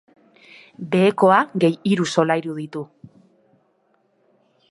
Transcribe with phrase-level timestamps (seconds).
[0.95, 2.83] Behekoa gehi hiru solairu ditu.